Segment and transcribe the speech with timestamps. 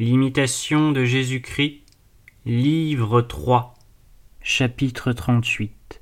[0.00, 1.82] L'imitation de Jésus-Christ,
[2.46, 3.74] livre 3,
[4.40, 6.00] chapitre 38.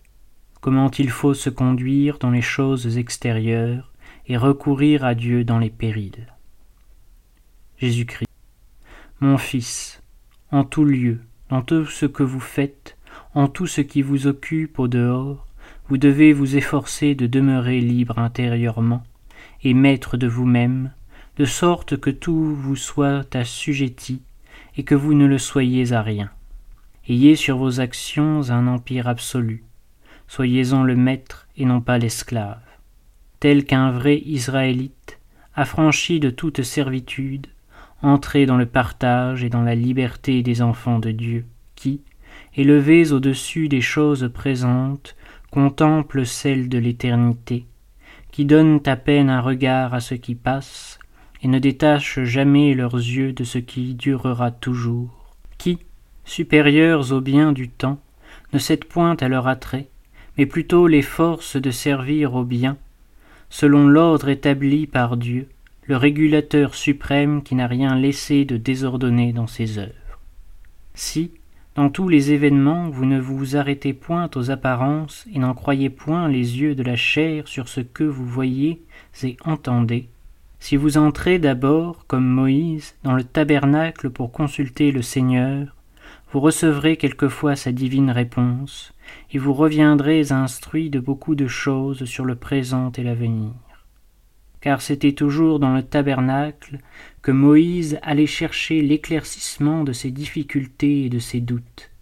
[0.61, 3.95] Comment il faut se conduire dans les choses extérieures
[4.27, 6.27] et recourir à Dieu dans les périls.
[7.79, 8.29] Jésus-Christ.
[9.21, 10.03] Mon Fils,
[10.51, 12.99] en tout lieu, dans tout ce que vous faites,
[13.33, 15.47] en tout ce qui vous occupe au dehors,
[15.89, 19.05] vous devez vous efforcer de demeurer libre intérieurement
[19.63, 20.93] et maître de vous-même,
[21.37, 24.23] de sorte que tout vous soit assujetti
[24.77, 26.31] et que vous ne le soyez à rien.
[27.09, 29.65] Ayez sur vos actions un empire absolu,
[30.29, 32.63] soyez-en le maître et non pas l'esclave,
[33.39, 35.21] tel qu'un vrai Israélite,
[35.55, 37.47] affranchi de toute servitude,
[38.03, 42.01] entrez dans le partage et dans la liberté des enfants de Dieu, qui,
[42.55, 45.17] élevés au-dessus des choses présentes,
[45.51, 47.67] contemplent celles de l'éternité,
[48.33, 50.99] qui donnent à peine un regard à ce qui passe,
[51.47, 55.79] et ne détachent jamais leurs yeux de ce qui durera toujours, qui,
[56.25, 58.01] supérieurs au bien du temps,
[58.53, 59.87] ne cèdent point à leur attrait,
[60.37, 62.77] mais plutôt les forces de servir au bien,
[63.49, 65.47] selon l'ordre établi par Dieu,
[65.85, 70.19] le régulateur suprême qui n'a rien laissé de désordonné dans ses œuvres.
[70.95, 71.31] Si,
[71.77, 76.27] dans tous les événements, vous ne vous arrêtez point aux apparences et n'en croyez point
[76.27, 78.83] les yeux de la chair sur ce que vous voyez
[79.23, 80.09] et entendez,
[80.59, 85.75] si vous entrez d'abord, comme Moïse, dans le tabernacle pour consulter le Seigneur,
[86.33, 88.93] vous recevrez quelquefois sa divine réponse,
[89.33, 93.53] et vous reviendrez instruit de beaucoup de choses sur le présent et l'avenir
[94.67, 96.81] car c'était toujours dans le tabernacle
[97.23, 101.93] que Moïse allait chercher l'éclaircissement de ses difficultés et de ses doutes,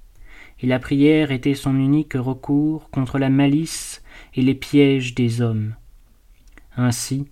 [0.60, 4.02] et la prière était son unique recours contre la malice
[4.34, 5.74] et les pièges des hommes.
[6.78, 7.26] Ainsi,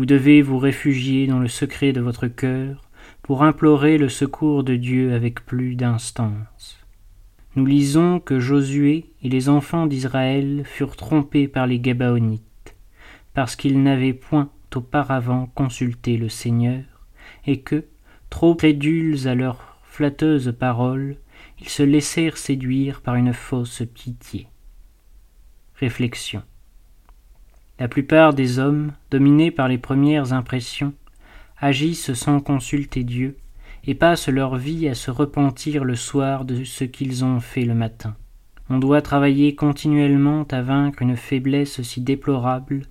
[0.00, 2.88] vous devez vous réfugier dans le secret de votre cœur
[3.20, 6.78] pour implorer le secours de Dieu avec plus d'instance.
[7.54, 12.74] Nous lisons que Josué et les enfants d'Israël furent trompés par les Gabaonites,
[13.34, 16.84] parce qu'ils n'avaient point auparavant consulté le Seigneur,
[17.46, 17.84] et que,
[18.30, 21.18] trop crédules à leurs flatteuses paroles,
[21.60, 24.46] ils se laissèrent séduire par une fausse pitié.
[25.74, 26.42] Réflexion.
[27.80, 30.92] La plupart des hommes, dominés par les premières impressions,
[31.58, 33.38] agissent sans consulter Dieu
[33.86, 37.74] et passent leur vie à se repentir le soir de ce qu'ils ont fait le
[37.74, 38.14] matin.
[38.68, 42.82] On doit travailler continuellement à vaincre une faiblesse si déplorable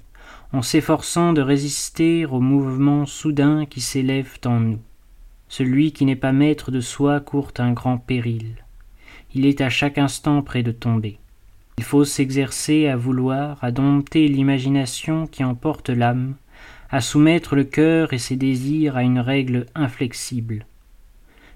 [0.53, 4.79] en s'efforçant de résister aux mouvements soudains qui s'élèvent en nous.
[5.49, 8.55] Celui qui n'est pas maître de soi court un grand péril.
[9.35, 11.19] Il est à chaque instant près de tomber.
[11.79, 16.35] Il faut s'exercer à vouloir, à dompter l'imagination qui emporte l'âme,
[16.89, 20.65] à soumettre le cœur et ses désirs à une règle inflexible.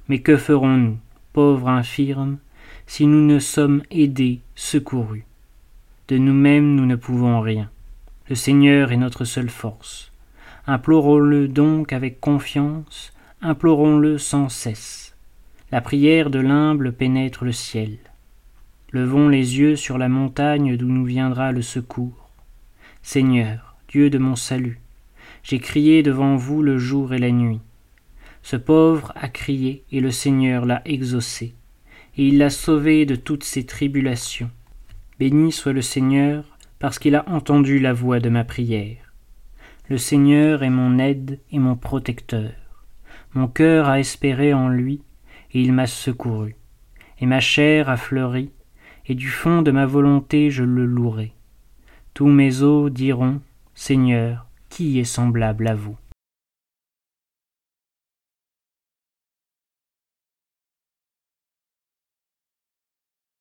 [0.08, 0.98] Mais que ferons-nous,
[1.34, 2.38] pauvres infirmes,
[2.88, 5.26] si nous ne sommes aidés, secourus?
[6.08, 7.70] De nous-mêmes nous ne pouvons rien.
[8.30, 10.14] Le Seigneur est notre seule force.
[10.68, 13.12] Implorons-le donc avec confiance,
[13.42, 15.18] implorons-le sans cesse.
[15.70, 17.98] La prière de l'humble pénètre le ciel.
[18.94, 22.30] Levons les yeux sur la montagne d'où nous viendra le secours.
[23.02, 24.80] Seigneur, Dieu de mon salut,
[25.42, 27.62] j'ai crié devant vous le jour et la nuit.
[28.44, 31.56] Ce pauvre a crié et le Seigneur l'a exaucé,
[32.18, 34.52] et il l'a sauvé de toutes ses tribulations.
[35.18, 39.12] Béni soit le Seigneur, parce qu'il a entendu la voix de ma prière.
[39.90, 42.52] Le Seigneur est mon aide et mon protecteur.
[43.34, 45.02] Mon cœur a espéré en lui,
[45.52, 46.56] et il m'a secouru.
[47.20, 48.52] Et ma chair a fleuri,
[49.06, 51.34] et du fond de ma volonté je le louerai.
[52.14, 53.42] Tous mes os diront,
[53.74, 55.98] Seigneur, qui est semblable à vous?